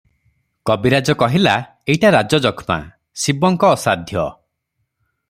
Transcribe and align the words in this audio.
କବିରାଜ 0.69 1.13
କହିଲା, 1.19 1.53
ଏଇଟା 1.95 2.11
ରାଜଯକ୍ଷ୍ମା- 2.17 2.79
ଶିବଙ୍କ 3.25 3.71
ଅସାଧ୍ୟ। 3.77 4.23